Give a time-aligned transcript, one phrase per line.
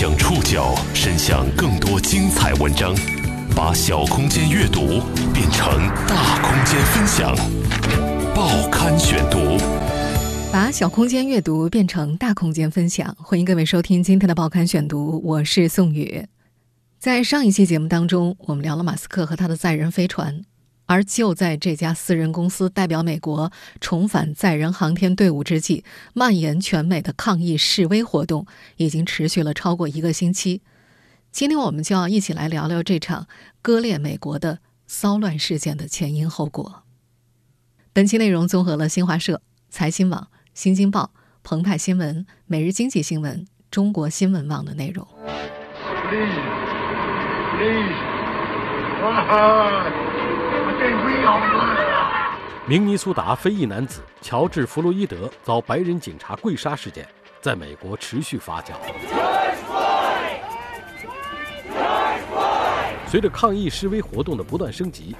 [0.00, 2.94] 将触角伸向更多精彩文章，
[3.54, 5.02] 把小空间阅读
[5.34, 5.76] 变成
[6.08, 7.36] 大空间分享。
[8.34, 9.58] 报刊选读，
[10.50, 13.14] 把小空间阅读变成大空间分享。
[13.20, 16.24] 欢迎各位收听今天的报刊选读，我是宋宇。
[16.98, 20.40] 在上一期节目当中，我们聊了马斯克和他的载人飞船。
[20.90, 25.84] 而就在这家私人公司代表美国重返载人航天队伍之际，
[26.14, 28.44] 蔓延全美的抗议示威活动
[28.76, 30.62] 已经持续了超过一个星期。
[31.30, 33.28] 今天我们就要一起来聊聊这场
[33.62, 34.58] 割裂美国的
[34.88, 36.82] 骚乱事件的前因后果。
[37.92, 41.12] 本期内容综合了新华社、财新网、新京报、
[41.44, 45.06] 澎湃新闻、每日经济新闻、中国新闻网的内容。
[52.66, 57.08] 明尼苏达非裔男子乔治·弗洛伊德遭白人警察跪杀事件，
[57.40, 58.74] 在美国持续发酵。
[63.06, 65.16] 随着抗议示威活动的不断升级，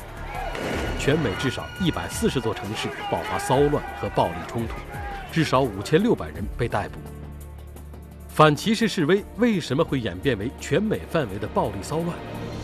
[0.98, 4.74] 全美至少一百四十座城市爆发骚乱和暴力冲突，
[5.32, 7.00] 至少五千六百人被逮捕。
[8.28, 12.14] 反歧视示威为什么会演变为全美范围的暴力骚乱？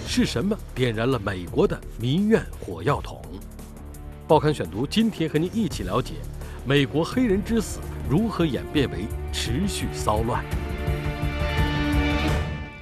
[0.09, 3.21] 是什么点燃了美国的民怨火药桶？
[4.27, 6.15] 报刊选读，今天和您一起了解
[6.65, 10.43] 美国黑人之死如何演变为持续骚乱。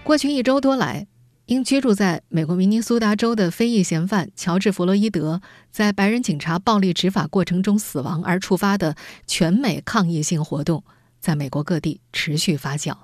[0.05, 1.06] 过去一周多来，
[1.47, 8.95] 因居住在美国明尼苏达州的非裔嫌犯乔治·弗洛伊德在白人警察暴力执法过程中死亡而触发的
[9.27, 10.84] 全美抗议性活动，
[11.20, 12.95] 在美国各地持续发酵。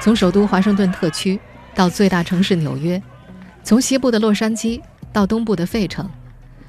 [0.00, 1.38] 从首都华盛顿特区
[1.74, 3.02] 到最大城市纽约，
[3.64, 4.80] 从西部的洛杉矶
[5.12, 6.08] 到东部的费城，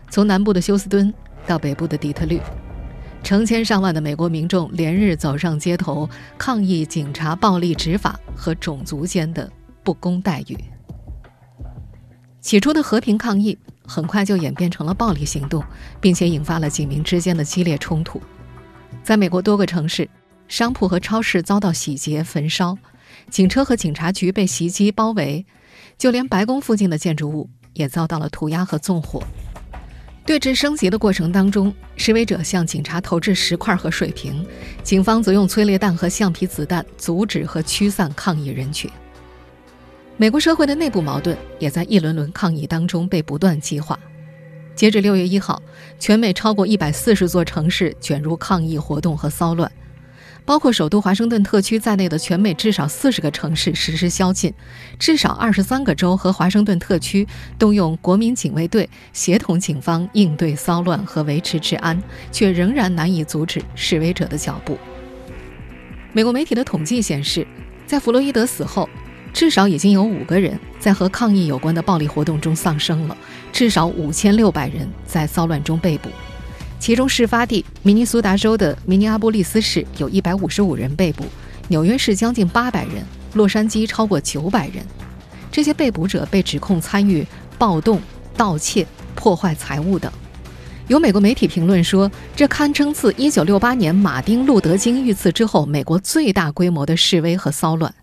[0.09, 1.13] 从南部的休斯敦
[1.45, 2.41] 到北部的底特律，
[3.23, 9.49] 成千上万的美国民众连日走上街头，抗议警察暴力执法和种族间的
[9.83, 10.57] 不公待遇。
[12.41, 15.63] 起初的和平抗议很快就演变成了暴力行动，
[16.01, 18.19] 并且引发了警民之间的激烈冲突。
[19.03, 20.09] 在美国多个城市，
[20.47, 22.75] 商铺和超市遭到洗劫、焚烧。
[23.29, 25.45] 警车和警察局被袭击包围，
[25.97, 29.23] 就连白宫附近的建筑物也遭到了涂鸦和纵火。
[30.25, 34.45] 对峙升级的过程当中，示威者向警察投掷石块和水瓶，
[34.83, 38.89] 警方则用催泪弹和橡皮子弹阻止和驱散抗议人群。
[40.17, 43.97] 美国社会的内部矛盾也在一轮轮抗议当中被不断激化。
[44.75, 45.61] 截至六月一号，
[45.97, 49.71] 全美超过一百四十座城市卷入抗议活动和骚乱。
[50.49, 54.51] 包括首都华盛顿特区在内的全美至少四十个城市实施宵禁，
[54.97, 57.27] 至少二十三个州和华盛顿特区
[57.59, 62.01] 动用国民警卫队协同警方应对骚乱和维持治安，
[62.31, 64.75] 却仍然难以阻止示威者的脚步。
[66.13, 67.45] 美国媒体的统计显示，
[67.85, 68.89] 在弗洛伊德死后，
[69.31, 73.15] 至少已经有五个人在和抗议有关的暴力活动中丧生了，
[73.53, 76.09] 至少五千六百人在骚乱中被捕。
[76.79, 81.25] 其中，事发地明尼苏达州的明尼阿波利斯市有一百五十五人被捕，
[81.67, 83.03] 纽约市将近八百人，
[83.33, 84.83] 洛杉矶超过九百人。
[85.51, 88.01] 这些被捕者被指控参与暴动、
[88.37, 90.09] 盗窃、破坏财物等。
[90.87, 97.93] 有美国媒体评论说，这堪称自一九六八年马丁·路德·金遇刺之后，美国最大规模的示威和骚乱。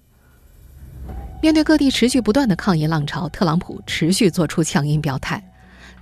[1.40, 5.45] 面对各地持续不断的抗议浪潮，特朗普持续做出强硬表态。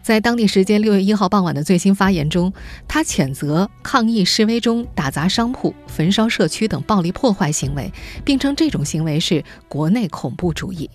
[0.05, 2.53] 在当地时间六月一号傍晚的最新发言中，
[2.87, 7.91] 他谴责抗议示威中打砸商铺、焚烧社区等暴力破坏行为，
[8.23, 10.91] 并称这种行为是国内恐怖主义。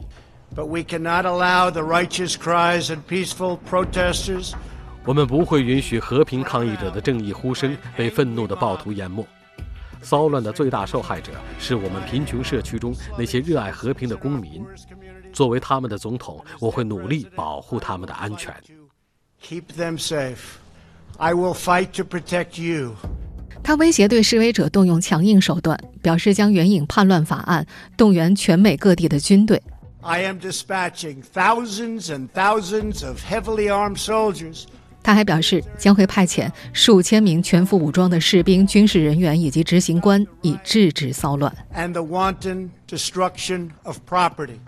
[5.05, 9.25] 我们不会允许和平抗议者的正义呼声被愤怒的暴徒淹没。
[10.03, 14.63] 骚乱的最大受害者是我们贫穷社区中那些热爱和平的公民。
[15.33, 18.53] 作为他们的总统，我会努力保护他们的安全。
[19.41, 20.57] Keep them safe.
[21.17, 22.95] I will fight to protect you.
[23.63, 27.65] 他威胁对示威者动用强硬手段，表示将援引叛乱法案，
[27.97, 29.61] 动员全美各地的军队。
[30.01, 34.63] I am dispatching thousands and thousands of heavily armed soldiers.
[35.03, 41.53] 他还表示将会派遣数千名全副武装的士兵、军事人员以及执行官，以制止骚乱。
[41.75, 44.59] And the wanton destruction of property.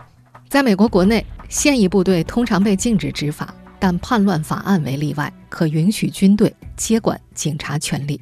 [0.48, 3.54] 在美国国内，现役部队通常被禁止执法。
[3.82, 8.20] 但叛乱法案为例外，可允许军队接管警察权力。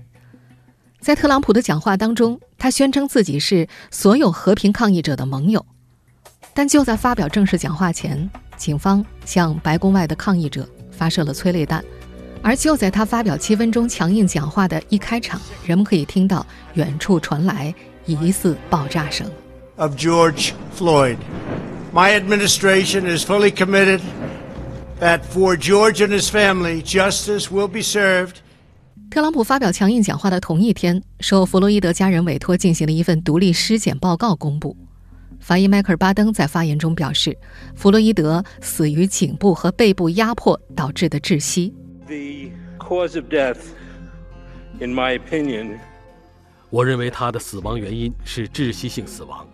[1.00, 5.62] 在特朗普的讲话当中，他宣称自己是所有和平抗议者的盟友。
[6.54, 11.84] 但就在发表正式讲话前，警方向白宫外的抗议者发射了催泪弹，
[12.40, 17.74] 而就在他发表七分钟强硬讲话的一开场，人们可以听到远处传来
[18.06, 19.30] 疑似爆炸声。
[19.76, 21.18] Of George Floyd,
[21.92, 24.00] my administration is fully committed
[25.00, 28.36] that for George and his family, justice will be served.
[29.10, 34.76] 特朗普发表强硬讲话的同一天，受弗洛伊德家人委托进行了一份独立尸检报告公布。
[35.40, 37.36] 法医迈克尔·巴登在发言中表示，
[37.74, 41.74] 弗洛伊德死于颈部和背部压迫导致的窒息。
[42.06, 43.58] The cause of death,
[44.80, 45.78] in my opinion,
[46.68, 49.48] 我认为他的死亡原因是窒息性死亡，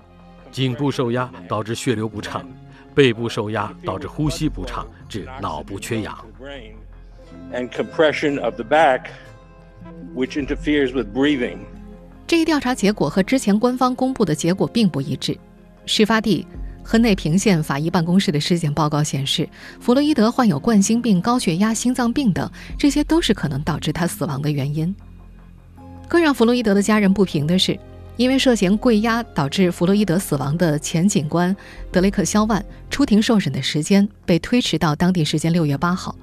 [0.50, 2.46] 颈部受压导致血流不畅，
[2.96, 6.16] 背部受压导致呼吸不畅，致脑部缺氧。
[7.52, 9.10] and compression of the back,
[10.14, 11.58] which interferes with breathing.
[12.26, 15.36] 这一调查结果和之前官方公布的结果并不一致。
[15.84, 16.46] 事发地
[16.82, 19.46] 亨内平县法医办公室的尸检报告显示，
[19.78, 24.92] 弗洛伊德患有冠心病、高血压、心脏病等，这些都是可能导致他死亡的原因。
[26.08, 27.78] 更让弗洛伊德的家人不平的是，
[28.16, 31.54] 因为涉嫌跪压导致弗洛伊德死亡的前警官
[31.92, 36.16] 德雷克·肖万出庭受审的时间被推迟到当地时间六月八号。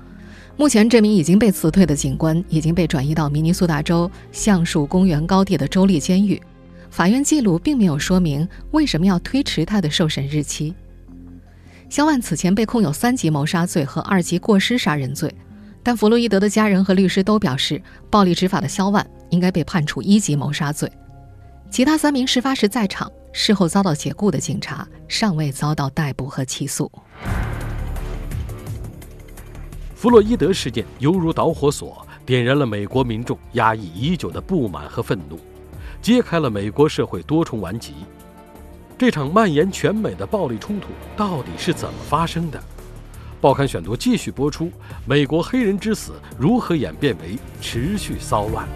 [0.57, 6.41] 目前，这名已经被辞退的警官已经被转移到明尼苏达州橡树公园高地的州立监狱。
[6.91, 10.73] 法院记录并没有说明为什么要推迟他的受审日期。
[11.89, 15.33] 肖万此前被控有三级谋杀罪和二级过失杀人罪，
[15.81, 17.81] 但弗洛伊德的家人和律师都表示，
[18.11, 20.91] 暴力执法的肖万应该被判处一级谋杀罪。
[21.73, 26.91] 其他三名事发时在场、事后遭到解雇的警察尚未遭到逮捕和起诉。
[29.95, 35.39] 弗洛伊德事件犹如导火索，点燃了美国民众压抑已久的不满和愤怒，
[35.99, 37.95] 揭开了美国社会多重顽疾。
[38.95, 42.63] 这场蔓延全美的暴力冲突到底是怎么发生的？
[43.41, 44.71] 报刊选读继续播出：
[45.07, 48.67] 美国黑人之死如何演变为持续骚乱？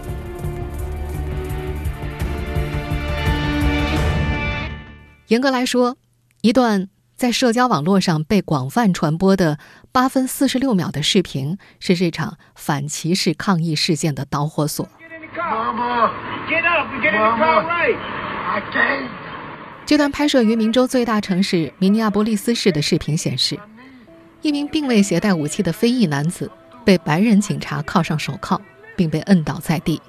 [5.28, 5.98] 严格来说，
[6.40, 9.58] 一段在社交网络上被广泛传播的
[9.92, 14.88] 八分四十六秒的视频，是这场反歧视抗议事件的导火索。
[19.84, 23.58] 这段拍摄于明州最大城市明尼阿波利斯市的视频显示，
[24.40, 26.50] 一名并未携带武器的非裔男子
[26.86, 28.58] 被白人警察铐上手铐，
[28.96, 30.00] 并被摁倒在地，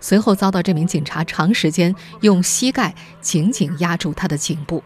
[0.00, 4.82] 随后遭到这名警察长时间用膝盖紧紧压住他的颈部，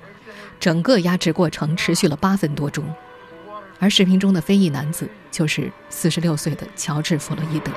[0.59, 2.85] 整个压制过程持续了八分多钟。
[3.79, 7.73] 而视频中的非裔男子就是四十六岁的乔治·弗洛伊德。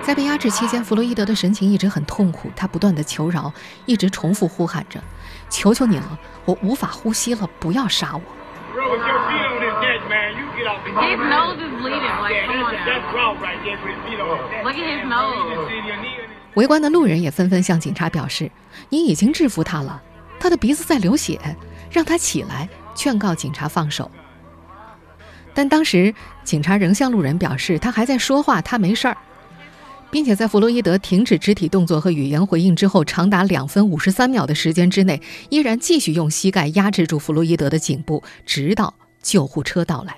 [0.00, 3.52] 在被压制期间，弗洛伊德的神情一直很痛苦，他不断的求饶，
[3.84, 5.02] 一直重复呼喊着
[5.50, 8.22] ：“求求你了，我无法呼吸了，不要杀我。
[10.08, 10.32] man.
[10.38, 11.56] You get up and get up，
[16.54, 18.50] 围观的路人也纷纷向警察表示，
[18.88, 20.02] 你已经制服他了，
[20.40, 21.38] 他的鼻子在流血，
[21.90, 24.10] 让他起来，劝告警察放手。
[25.54, 26.12] 但当时
[26.44, 29.16] 警察仍向路人表示，他还在说话，他没事儿，
[30.10, 38.92] 并且在弗洛伊德停止肢体动作和语言回应之后，长达两分五十三秒的时间之内，依然继续用膝盖压制住弗洛伊德的颈部，直到。
[39.22, 40.16] 救护车到来。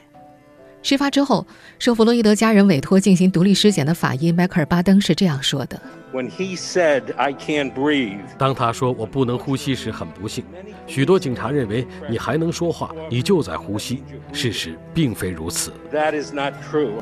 [0.82, 1.46] 事发之后，
[1.78, 5.80] 受弗洛伊德家人委托进行独立尸检的法医迈克尔·巴登是这样说的
[6.12, 10.44] When he said, I can't breathe, 当他说我不能呼吸时，很不幸，
[10.88, 14.02] 许多警察认为你还能说话，你就在呼吸。
[14.32, 15.72] 事实并非如此。
[15.92, 17.00] that is not true.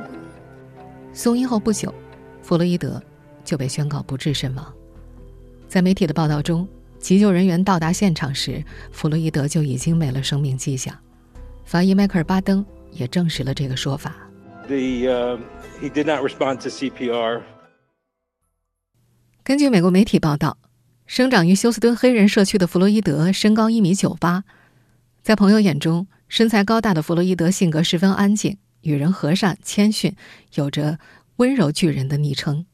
[1.14, 1.92] 送医后不久，
[2.42, 3.02] 弗洛伊德
[3.44, 4.72] 就被宣告不治身亡。
[5.66, 10.94] 在媒体的报道中，急救人员到达现场时，弗洛伊德就已经没了生命迹象。
[11.70, 14.12] 法医迈克尔·巴登也证实了这个说法。
[14.66, 15.38] The, uh,
[15.80, 17.42] he did not respond to CPR.
[19.44, 20.58] 根据美国媒体报道，
[21.06, 24.42] 生长于休斯敦黑人社区的弗洛伊德身高一米九八，
[25.22, 30.16] 在朋友眼中，身材高大的弗洛伊德性格十分安静，与人和善谦逊，
[30.54, 30.98] 有着
[31.38, 32.66] “温柔巨人”的昵称。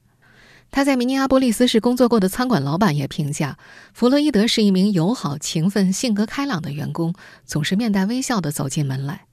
[0.70, 3.56] 他在明尼阿波利斯市工作过的餐馆老板也评价，
[3.94, 7.14] 弗洛伊德是一名友好、勤奋、性格开朗的员工，
[7.46, 9.26] 总是面带微笑地走进门来。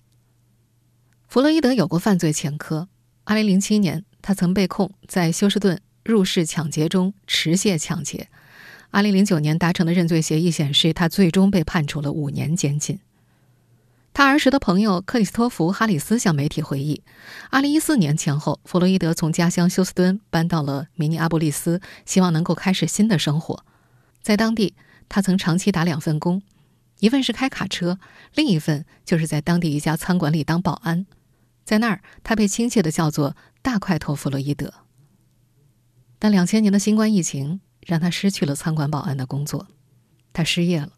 [1.27, 2.87] 弗洛伊德有过犯罪前科
[3.25, 8.29] ，2007年，他曾被控在休斯顿入室抢劫中持械抢劫。
[8.91, 12.99] 2009年达成的认罪协议显示，他最终被判处了五年监禁。
[14.13, 17.01] 他儿时的朋友克里斯托弗·哈里斯向媒体回忆
[17.49, 23.65] ，2014年前后，弗洛伊德从家乡休斯敦搬到了明尼阿波利斯，希望能够开始新的生活。
[24.21, 24.75] 在当地，
[25.09, 26.43] 他曾长期打两份工，
[26.99, 27.97] 一份是开卡车，
[28.35, 31.07] 另一份就是在当地一家餐馆里当保安。
[31.65, 34.71] 在那儿，他被亲切的叫做“大块头弗洛伊德”。
[36.19, 39.67] 但两千年的新冠疫情让他失去了餐馆保安的工作，
[40.31, 40.91] 他失业了，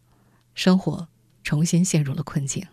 [0.54, 1.08] 生活
[1.42, 2.66] 重新陷入了困境。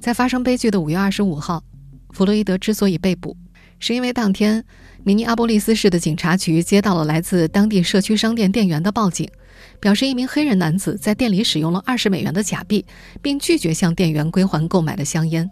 [0.00, 1.62] 在发生悲剧的五月二十五号，
[2.10, 3.36] 弗洛伊德之所以被捕，
[3.78, 4.64] 是因为当天
[5.04, 9.30] 明尼阿波利斯市的警察局接到了来自当地社区商店店员的报警，
[9.80, 12.84] 表示一名黑人男子在店里使用了二十美元的假币，
[13.20, 15.48] 并拒绝向店员归还购买的香烟。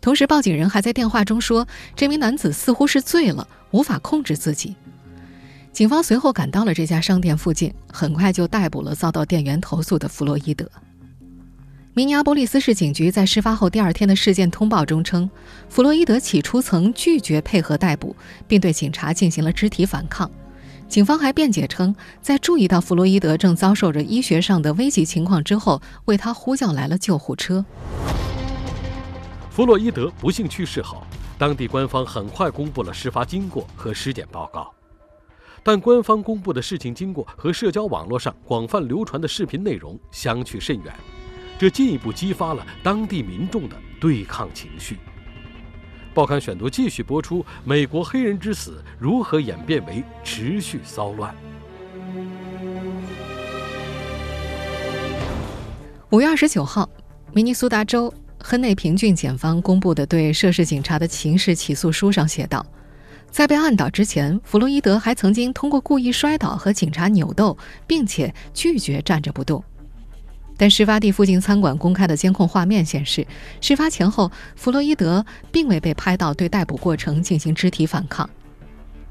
[0.00, 4.74] 同时，报警人还在电话中说，这名男子似乎是醉了，无法控制自己。
[5.72, 10.70] 警方随后赶到了这家商店附近，很快就逮捕了遭到店员投诉的弗洛伊德。
[11.94, 15.30] 明尼阿波利斯市警局在事发后第二天的事件通报中称，
[15.68, 18.16] 弗洛伊德起初曾拒绝配合逮捕，
[18.48, 20.30] 并对警察进行了肢体反抗。
[20.88, 27.62] 警方还辩解称，在注意到弗洛伊德正遭受着医学上的危急情况之后，为他呼叫来了救护车。
[29.50, 31.02] 弗洛伊德不幸去世后，
[31.36, 34.72] 当地官方很快公布了事发经过和尸检报告，
[35.62, 40.90] 但官方公布的事情经过和社交网络上广泛流传的视频内容相去甚远，
[41.62, 44.98] 这进一步激发了当地民众的对抗情绪。
[46.12, 51.32] 报刊选读继续播出：美国黑人之死如何演变为持续骚乱？
[56.10, 56.90] 五月二十九号，
[57.32, 58.12] 明尼苏达州。
[58.40, 62.66] 亨内平郡检方公布的对涉事警察的刑事起诉书上写道，
[63.30, 69.62] 在被按倒之前，弗洛伊德还曾经通过故意摔倒和警察扭斗，并且拒绝站着不动。
[70.62, 73.26] 但事发地附近餐馆公开的监控画面显示，
[73.60, 78.30] 事发前后，弗洛伊德并未被拍到对逮捕过程进行肢体反抗。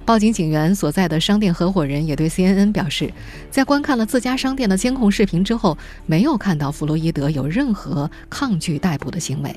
[0.06, 3.12] 报警警员所在的商店合伙人也对 CNN 表示，
[3.50, 9.54] 在观看了自家商店的监控视频之后，没有看到弗洛伊德有任何抗拒逮捕的行为。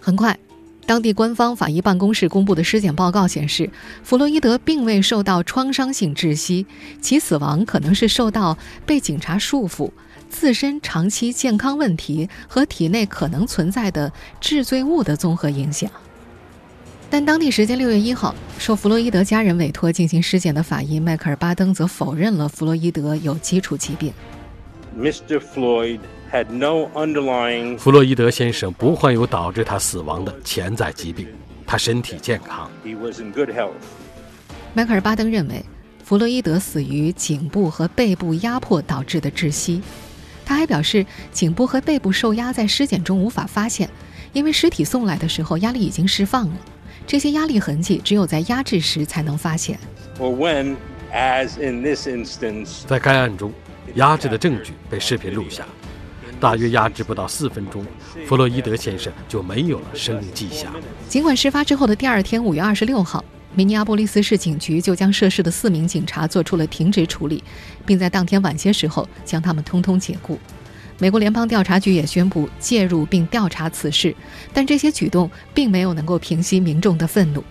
[0.00, 0.36] 很快，
[0.84, 3.70] 当地官方法医办公室公布的尸检报告显示，
[4.02, 6.66] 弗洛伊德并未受到创伤性窒息，
[7.00, 9.92] 其死亡可能是受到被警察束缚、
[10.28, 15.90] 自身长期健康问题和体内可能存在的致罪物的综合影响。
[17.10, 24.12] 但当地时间六月一号，受弗洛伊德家人委托进行尸检的法医迈克尔·巴登则否认了弗洛伊德有基础疾病。
[24.98, 25.38] Mr.
[25.38, 26.00] Floyd
[26.32, 27.78] had no underlying.
[27.78, 31.28] 弗洛伊德先生不患有导致他死亡的潜在疾病，
[31.66, 32.68] 他身体健康。
[32.84, 33.72] He was in good health.
[34.72, 35.64] 迈克尔·巴登认为，
[36.02, 39.80] 弗洛伊德死于颈部和背部压迫导致的窒息。
[40.44, 43.88] 他还表示，颈部和背部受压在尸检中无法发现，
[44.32, 46.54] 因为尸体送来的时候压力已经释放了。
[47.06, 49.78] 这些压力痕迹只有在压制时才能发现。
[52.86, 53.52] 在该案中，
[53.94, 55.64] 压制的证据被视频录下，
[56.40, 57.84] 大约压制不到四分钟，
[58.26, 60.72] 弗洛伊德先生就没有了生命迹象。
[61.08, 63.24] 尽管事发之后的第二天，五月二十六号，
[63.56, 67.42] 明尼阿波利斯市警局就将涉事的四名警察做出了停职处理，
[67.86, 70.38] 并在当天晚些时候将他们通通解雇。
[70.98, 74.14] 美国联邦调查局也宣布介入并调查此事，
[74.52, 77.44] 但这些举动并没有能够平息民众的愤怒。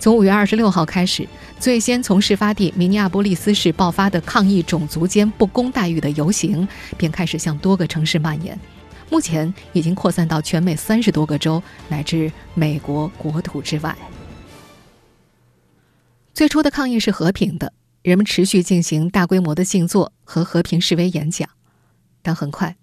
[0.00, 6.66] 从五月二十六号开始，最先从事发地明尼阿波利斯市爆发的抗议种族间不公待遇的游行，
[6.96, 8.58] 便开始向多个城市蔓延，
[9.10, 13.94] 目前已经扩散到全美三十多个州乃至美国国土之外。
[16.38, 21.50] 最初的抗议是和平的，人们持续进行大规模的静坐和和平示威演讲。
[22.22, 22.76] 但很快，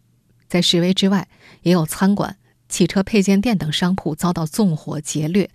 [0.50, 1.30] 在示威之外，
[1.62, 2.36] 也有餐馆、
[2.68, 5.50] 汽车配件店等商铺遭到纵火劫掠，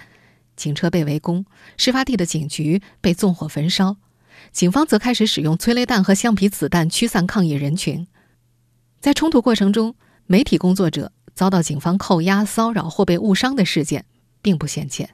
[0.56, 1.44] 警车被围攻，
[1.76, 3.98] 事发地的警局被纵火焚烧，
[4.50, 8.06] 警方则开始使用催泪弹和橡皮子弹驱散抗议人群。
[8.98, 14.06] 在冲突过程中，媒体工作者遭到警方扣押、骚扰或被误伤的事件
[14.40, 15.10] 并不鲜见，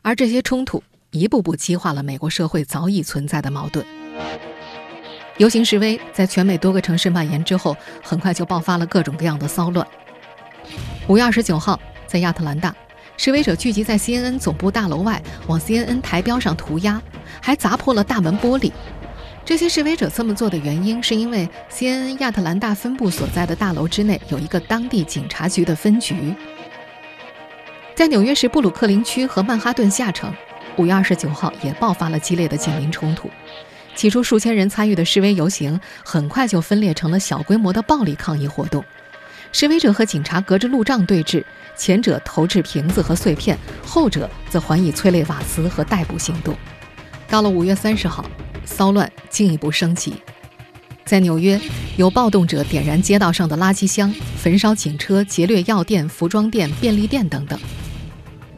[0.00, 0.82] 而这些冲突
[1.14, 3.86] 一步步激化了美国社会早已存在的矛盾。
[5.36, 9.86] 游行示威在全美多个城市蔓延之后，很快就爆发了各种各样的骚乱。
[11.06, 12.74] 五月二十九号，在亚特兰大，
[13.16, 17.00] 示威者聚集在 CNN 总部大楼外，往 CNN 台标上涂鸦，
[17.40, 18.72] 还砸破了大门玻璃。
[19.44, 26.34] 这些示威者这么做的原因，是因为 CNN 亚特兰大分部所在的大楼之内有一个当地警察局的分局。
[27.94, 30.32] 在纽约市布鲁克林区和曼哈顿下城，
[30.76, 33.30] 五月二十九号也爆发了激烈的警民冲突。
[33.94, 38.84] 起初，数千人参与的示威游行很快就分裂成了小规模的暴力抗议活动。
[39.52, 41.44] 示威者和警察隔着路障对峙，
[41.76, 46.56] 前者投掷瓶子和碎片，后者则还以催泪瓦斯和逮捕行动。
[47.28, 48.24] 到了五月三十号，
[48.64, 50.14] 骚乱进一步升级。
[51.04, 51.60] 在纽约，
[51.96, 57.56] 有暴动者点燃街道上的垃圾箱，焚烧警车，劫掠药店、服装店、便利店等等。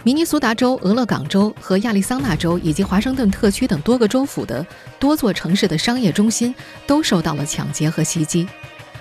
[0.06, 4.64] 明尼苏达州、俄勒冈州和亚利桑那州以及华盛顿特区等多个州府的
[5.00, 6.54] 多座城市的商业中心
[6.86, 8.46] 都受到了抢劫和袭击。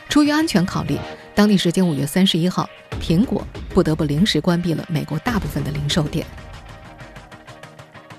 [0.09, 0.97] 出于安全考虑，
[1.35, 2.67] 当地时间五月三十一号，
[3.00, 6.25] 苹果不得不临时关闭了美国大部分的零售店。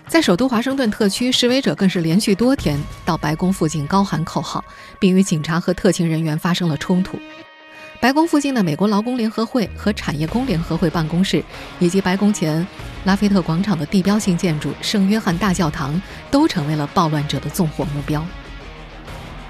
[0.07, 4.65] 在首都华盛顿特区，示威者更是连续多天到白宫附近高喊口号，
[5.01, 7.19] 并与警察和特勤人员发生了冲突。
[8.01, 11.43] 白宫附近的美国劳工联合会和产业工联合会办公室，
[11.79, 12.65] 以及白宫前
[13.05, 16.01] 拉菲特广场的地标性建筑圣约翰大教堂，
[16.31, 18.21] 都成为了暴乱者的纵火目标。《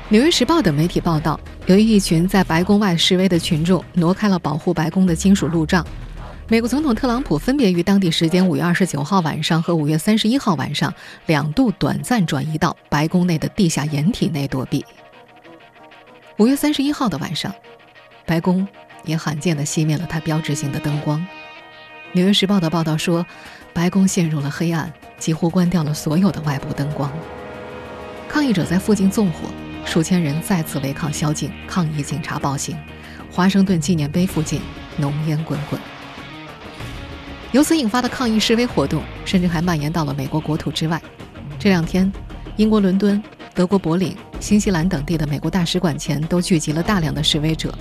[0.08, 5.84] 纽约时报》等媒体报道，由于一群在白宫外示威的群众挪开了保护白宫的金属路障。
[6.48, 10.94] 美国总统特朗普分别于当地时间五月二十九号晚上和五月三十一号晚上
[11.26, 14.84] 两度短暂转移到白宫内的地下掩体内躲避。
[16.38, 17.52] 五月三十一号的晚上，
[18.26, 18.66] 白宫
[19.04, 21.20] 也罕见地熄灭了它标志性的灯光。
[22.12, 23.24] 《纽约时报》的报道说，
[23.72, 27.10] 白宫陷入了黑暗，几乎关掉了所有的外部灯光。
[28.28, 29.48] 抗议者在附近纵火，
[29.84, 32.76] 数千人再次违抗宵禁，抗议警察暴行。
[33.30, 34.60] 华盛顿纪念碑附近
[34.96, 35.80] 浓烟滚滚。
[37.52, 41.00] 由此引发的抗议示威活动，甚至还蔓延到了美国国土之外。
[41.58, 42.10] 这两天，
[42.56, 43.22] 英国伦敦、
[43.54, 47.72] 德国柏林、新西兰等地的美国大使馆前都聚集了大量的示威者。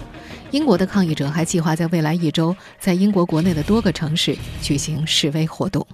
[0.56, 5.86] 英国的抗议者还计划在未来一周，在英国国内的多个城市举行示威活动。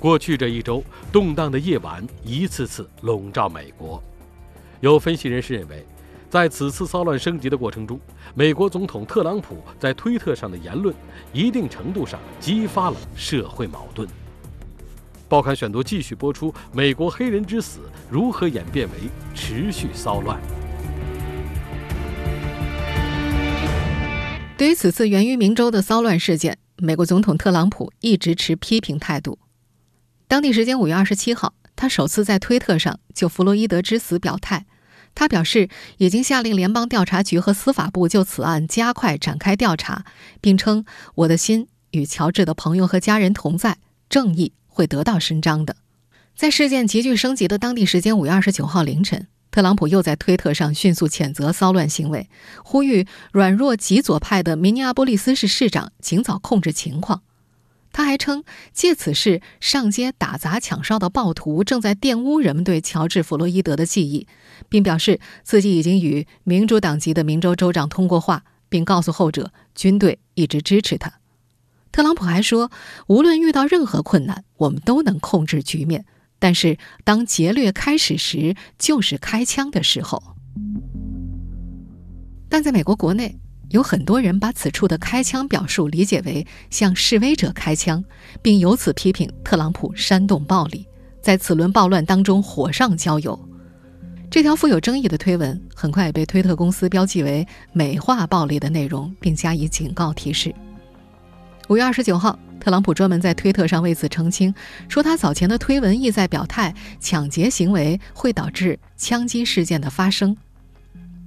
[0.00, 4.02] 过去这一周，动荡的夜晚一次次笼罩美国。
[4.80, 5.86] 有分析人士认为。
[6.28, 7.98] 在此次骚乱升级的过程中，
[8.34, 10.94] 美国总统特朗普在推特上的言论，
[11.32, 14.08] 一定程度上激发了社会矛盾。
[15.28, 20.40] 报刊选读继续播出：美国黑人之死如何演变为持续骚乱？
[24.60, 29.38] 对于此次源于明州的骚乱事件，美国总统特朗普一直持批评态度。
[30.28, 34.66] 当地时间五月二十七号，他首次在推特上就弗洛伊德之死表态。
[35.14, 40.04] 他表示，已经下令联邦调查局和司法部就此案加快展开调查，
[40.42, 40.84] 并称
[41.16, 43.78] ：“我的心与乔治的朋友和家人同在，
[44.10, 45.76] 正义会得到伸张的。”
[46.36, 52.28] 在事件急剧升级的当地时间五月二十九号凌晨，特朗普又在推特上迅速谴责骚乱行为，
[52.64, 57.22] 呼吁软弱极左派的明尼阿波利斯市市长尽早控制情况。
[57.92, 64.28] 他还称，借此事上街打砸抢烧的暴徒正在玷污人们对乔治·弗洛伊德的记忆，
[64.68, 71.14] 并表示自己已经与民主党籍的明州州长通过话，并告诉后者军队一直支持他。
[71.90, 72.70] 特朗普还说，
[73.08, 76.04] 无论遇到任何困难，我们都能控制局面，
[76.40, 80.20] 但是当劫掠开始时，就是开枪的时候。
[82.48, 83.38] 但在美国国内。
[83.70, 88.04] 有很多人把此处的开枪表述理解为向示威者开枪，
[88.42, 90.84] 并由此批评特朗普煽动暴力，
[91.22, 93.38] 在此轮暴乱当中火上浇油。
[94.28, 100.52] 这条富有争议的推文很快也被推特公司标记为美化暴力的内容，并加以警告提示。
[101.70, 104.52] 五月二十九号，特朗普专门在推特上为此澄清，
[104.88, 110.36] 说他早前的推文意在表态抢劫行为会导致枪击事件的发生。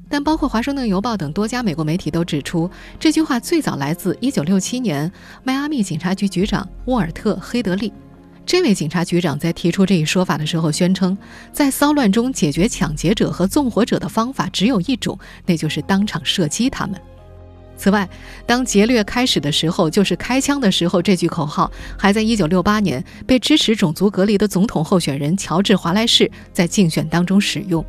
[0.10, 5.10] 但包括《华盛顿邮报》等多家美国媒体都指出，这句话最早来自一九六七年
[5.45, 7.93] 迈阿密警察局局长沃尔特·黑德利。
[8.45, 11.17] 这位警察局长在提出这一说法的时候，宣称
[11.53, 16.99] 在骚乱中解决抢劫者和纵火者的方法只有一种，那就是当场射击他们。
[17.83, 18.07] 此外，
[18.45, 27.85] 当劫掠开始的时候就是开枪的时候，这句口号还在1968年被支持种族隔离的总统候选人乔治·华莱士在竞选当中使用。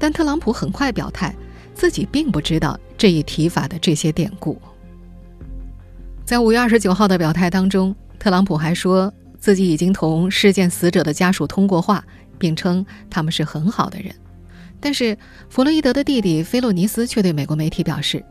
[0.00, 1.32] 但特朗普很快表态，
[1.74, 4.60] 自己并不知道这一提法的这些典故。
[6.24, 12.04] 在五月二十九号的表态当中，特朗普还说自己已经同事件死者的家属通过话，
[12.36, 14.12] 并称他们是很好的人。
[14.80, 15.16] 但是，
[15.48, 18.24] 弗洛伊德的弟弟菲洛尼斯却对美国媒体表示，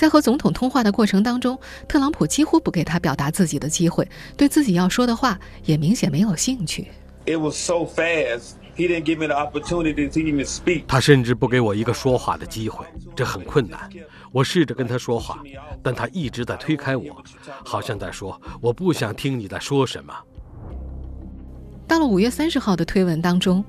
[0.00, 6.88] 在和总统通话的过程当中，特朗普几乎不给他表达自己的机会，对自己要说的话也明显没有兴趣。
[7.26, 8.52] It was so fast.
[8.74, 10.84] He didn't give me the opportunity to even speak.
[10.88, 13.90] 他甚至不给我一个说话的机会，这很困难。
[14.32, 15.42] 我试着跟他说话，
[15.82, 17.22] 但他一直在推开我，
[17.62, 20.14] 好像在说：“我不想听你在说什么。”
[21.86, 23.62] 到了五月三十号的推文当中，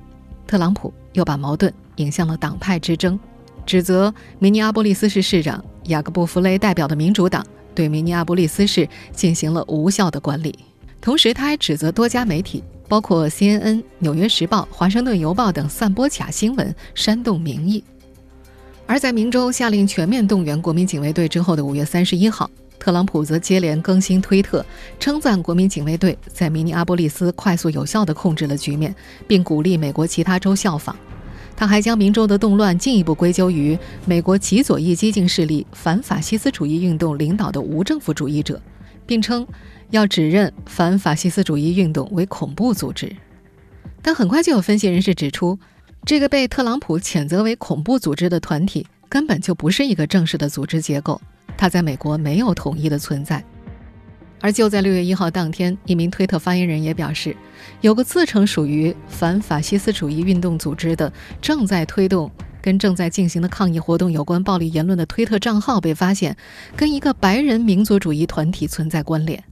[0.46, 3.20] 特朗普又把矛盾引向了党派之争，
[3.66, 10.58] 指责明尼阿波利斯市市长雅各布·弗雷代表的民主党对明尼阿波利斯市进行了无效的管理。
[11.00, 12.62] 同时，他还指责多家媒体。
[12.88, 17.82] 包括 CNN、纽约时报、华盛顿邮报等散播假新闻，煽动民意。
[18.86, 24.62] 而在明州下令全面动员国民警卫队之后的五月三十一号，特朗普则接连更新推特，
[25.00, 28.94] 称赞国民警卫队在明尼阿波利斯快速有效地控制了局面，
[29.26, 30.94] 并鼓励美国其他州效仿。
[31.62, 38.60] 他还将明州的动乱进一步归咎于美国极左翼激进势力反法西斯主义运动领导的无政府主义者，
[39.06, 39.46] 并称
[39.90, 43.14] 要指认反法西斯主义运动为恐怖组织。
[44.02, 45.56] 但很快就有分析人士指出。
[46.04, 51.22] 这个被特朗普谴责为恐怖组织的团体，根本就不是一个正式的组织结构，
[51.56, 53.44] 它在美国没有统一的存在。
[54.42, 57.34] 而就在六月一号当天，一名推特发言人也表示，
[57.80, 66.36] 有个自称属于反法西斯主义运动组织的、正在推动跟正在进行的抗议活动有关暴力言论的推特账号被发现，
[66.76, 69.42] 跟一个白人民族主义团体存在关联。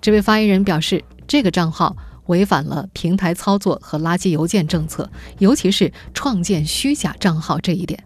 [0.00, 1.94] 这位发言人表示，这个账号。
[2.26, 8.02] 违反了平台操作和垃圾邮件政策，尤其是创建虚假账号这一点。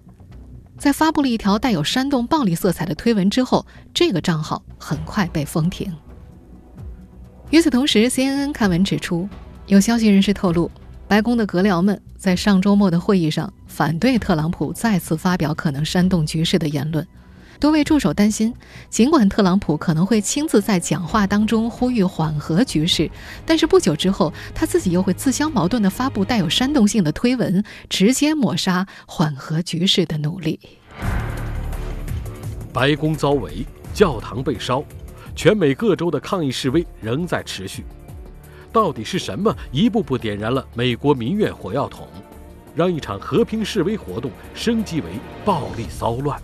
[0.81, 5.95] 在发布了一条带有煽动暴力色彩的推文之后，这个账号很快被封停。
[7.51, 9.29] 与此同时，CNN 看文指出，
[9.67, 10.71] 有消息人士透露，
[11.07, 17.07] 白宫的阁僚们在上周末的会议上反对特朗普再次发表可能煽动局势的言论。
[17.61, 18.55] 多位助手担心，
[18.89, 23.11] 尽管特朗普可能会亲自在讲话当中呼吁缓和局势，
[23.45, 30.59] 但是不久之后，他自己又会自相矛盾地发布带有煽动性的推文，直接抹杀缓和局势的努力。
[32.73, 34.83] 白宫遭围，教堂被烧，
[35.37, 37.85] 全美各州的抗议示威仍在持续。
[38.73, 42.09] 到底是什么一步步点燃了美国民怨火药桶，
[42.75, 45.11] 让一场和平示威活动升级为
[45.45, 46.41] 暴力骚乱？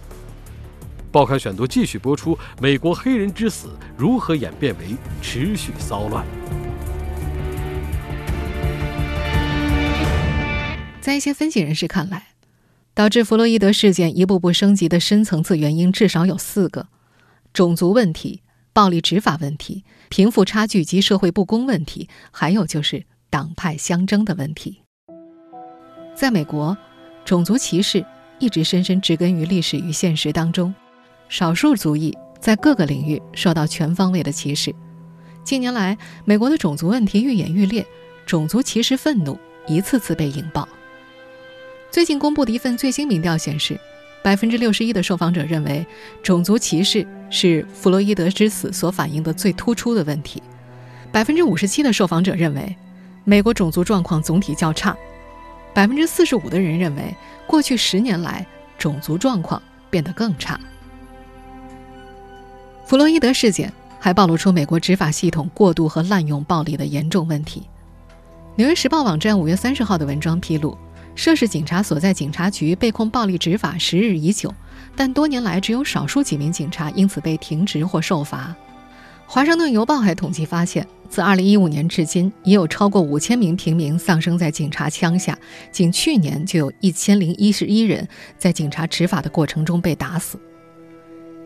[1.17, 6.27] 报刊选读继续播出：美国黑人之死如何演变为持续骚乱？
[11.01, 12.27] 在一些分析人士看来，
[12.93, 16.89] 导致弗洛伊德事件一步步升级的深层次原因至少有四个：
[17.55, 18.43] 种族问题、
[18.75, 24.83] 暴力执法问题、贫富差距及社会不公问题，还有就是党派相争的问题。
[26.15, 26.77] 在美国，
[27.25, 28.05] 种族歧视
[28.39, 30.75] 一直深深植根于历史与现实当中。
[31.29, 34.75] 少数族裔在各个领域受到全方位的歧视。
[35.45, 37.87] 近年来，美国的种族问题愈演愈烈，
[38.25, 40.69] 种族歧视愤怒一次次被引爆。
[41.91, 43.79] 最近公布的一份最新民调显示，
[44.23, 45.87] 百分之六十一的受访者认为
[46.23, 50.43] 种族歧视是弗洛伊德之死所反映的最突出的问题。
[51.13, 52.77] 百分之五十七的受访者认为
[53.25, 54.97] 美国种族状况总体较差。
[55.73, 57.15] 百分之四十五的人认为
[57.47, 58.45] 过去十年来
[58.77, 60.59] 种族状况变得更差。
[62.87, 67.61] 弗洛伊德事件还暴露出美国执法系统过度和滥用暴力的严重问题。
[68.55, 70.79] 《纽约时报》网站五月三十号的文章披露，
[71.17, 74.55] 涉事警察所在警察局被控暴力执法时日已久，
[74.95, 78.55] 但多年来只有少数几名警察因此被停职或受罚。
[79.33, 85.37] 《华盛顿邮报》还统计发现，自二零一五年至今，已有超过五千名平民丧生在警察枪下，
[85.73, 88.07] 仅去年就有一千零一十一人
[88.39, 90.39] 在警察执法的过程中被打死。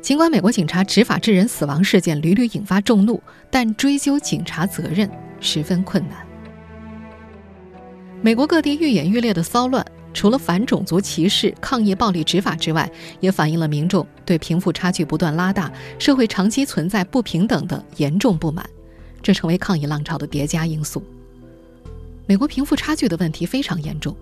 [0.02, 5.08] 尽管美国警察执法致人死亡事件屡屡引发众怒，但追究警察责任
[5.40, 6.26] 十分困难。
[8.22, 9.84] 美国各地愈演愈烈的骚乱，
[10.14, 18.68] 除了反种族歧视、抗议暴力执法之外，也反映了民众对贫富差距不断拉大、社会长期存在不平等的严重不满，
[19.22, 21.02] 这成为抗议浪潮的叠加因素。
[22.26, 24.16] 美国贫富差距的问题非常严重，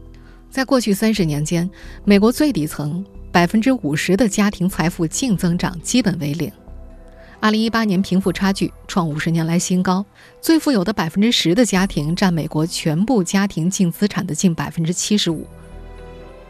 [0.50, 1.70] 在过去三十年间，
[2.04, 3.04] 美国最底层。
[3.30, 6.50] 百分之五十的家庭财富净增长基本为零。
[7.40, 10.04] 二零一八年贫富差距创五十年来新高，
[10.40, 15.46] 最富有的百分之十的家庭占美国全部家庭净资产的近百分之七十五。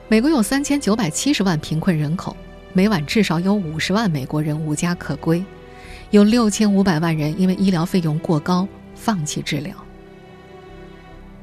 [0.06, 2.34] 美国有三千九百七十万贫困人口，
[2.72, 5.44] 每晚至少有五十万美国人无家可归，
[6.10, 9.74] 有六千五百万人因为医疗费用过高放弃治疗。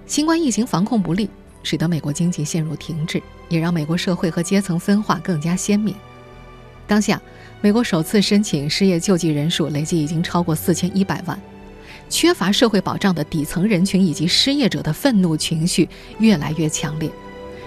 [0.08, 1.30] 新冠疫情防控不力。
[1.68, 5.96] 使得美国经济陷入停滞，也让美国社会和阶层分化更加鲜明。
[6.88, 7.22] 当下，
[7.62, 11.40] 美国首次申请失业救济人数累计已经超过四千一百万，
[12.10, 17.10] 缺乏社会保障的底层人群以及失业者的愤怒情绪越来越强烈。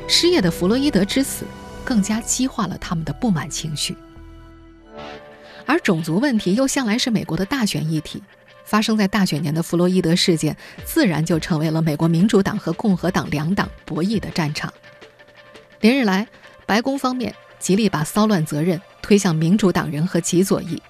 [0.07, 1.45] 失业的弗洛伊德之死
[1.85, 3.97] 更加激化了他们的不满情绪，
[5.67, 8.23] 而种族问题又向来是美国的大选议题。
[8.65, 14.71] 发生在大选年的弗洛伊德事件，自然就成为了美国民主党和共和党两党博弈的战场。
[15.81, 16.27] 连日来，
[16.67, 20.83] 白宫方面极力把骚乱责任推向民主党人和极左翼，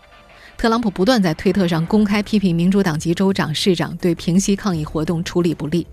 [0.57, 5.87] 特朗普不断在推特上公开批评民主党籍州长、市长对平息抗议活动处理不力。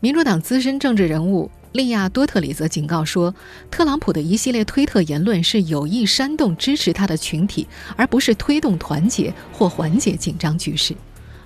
[0.00, 3.34] 民主党资深政治人物利亚多特里则警告说，
[3.70, 10.94] 特朗普的一系列推特言论是有意煽动支持他的群体，而不是推动团结或缓解紧张局势。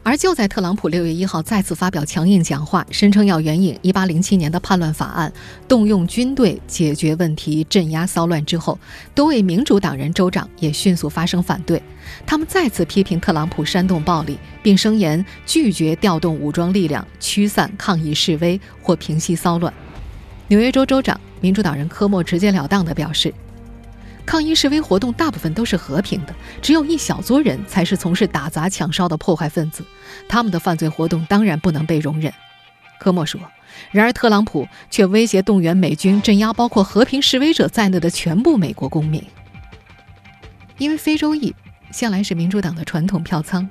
[0.04, 5.32] 而就在特朗普六月一号再次发表强硬讲话，声称要援引一八零七年的叛乱法案，
[5.68, 8.76] 动用军队解决问题、镇压骚乱之后，
[9.14, 11.80] 多位民主党人州长也迅速发声反对。
[12.26, 19.72] 他们再次批评特朗普煽动暴力，并声言拒绝调动武装力量驱散抗议示威或平息骚乱。
[20.48, 23.32] 纽约州州长民主党人科莫直截了当地表示。
[24.24, 29.84] 抗议示威活动大部分都是和平的，只有一小撮人才是从事打砸抢烧的破坏分子，
[30.28, 32.32] 他们的犯罪活动当然不能被容忍。
[32.98, 33.40] 科莫说。
[33.90, 39.24] 然而，特朗普却威胁动员美军镇压包括和平示威者在内的全部美国公民，
[40.76, 41.54] 因为非洲裔
[41.90, 43.66] 向来是民主党的传统票仓。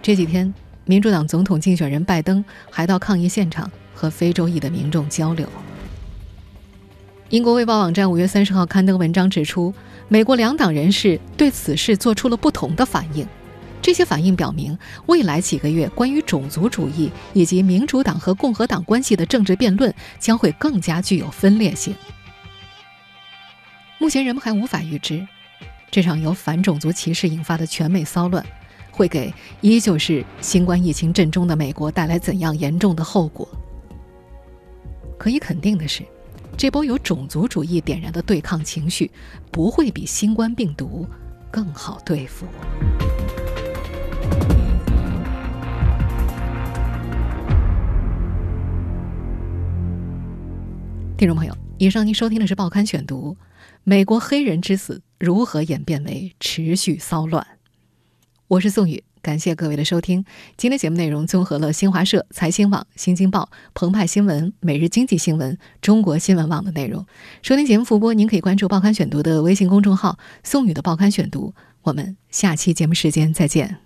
[0.00, 5.48] 这几天，民主党总统竞选人拜登还到抗议现场和非洲裔的民众交流。
[7.28, 9.74] 英国《卫报》网站五月三十号刊登文章指出，
[10.06, 13.26] 美国两党人士对此事做出了不同的反应。
[13.82, 21.92] 这些反应表明，未来几个月关于种族主义以及民主党和共和党关系的政治辩论将会更加具有分裂性。
[23.98, 25.26] 目前，人们还无法预知，
[25.90, 28.44] 这场由反种族歧视引发的全美骚乱，
[28.92, 33.48] 会给依旧是新冠疫情震中的美国带来怎样严重的后果。
[35.18, 36.04] 可以肯定的是。
[36.58, 39.10] 这波由种族主义点燃的对抗情绪，
[39.52, 41.06] 不会比新冠病毒
[41.50, 42.46] 更好对付。
[51.18, 53.36] 听众朋友，以上您收听的是《报刊选读》，
[53.84, 57.46] 美国黑人之死如何演变为持续骚乱？
[58.48, 59.04] 我是宋宇。
[59.26, 60.24] 感谢各位的收听。
[60.56, 67.04] 今天节目内容综合了新华社、财新网、新京报、澎湃新闻、每日经济新闻、中国新闻网的内容。
[67.42, 71.52] 收听节目复播，您可以关注“报刊选读”的微信公众号“宋宇的报刊选读”。
[71.82, 73.85] 我们下期节目时间再见。